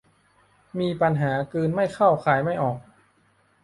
[0.79, 2.79] มีปัญหากลืนไม่เข้าคายไม่ออก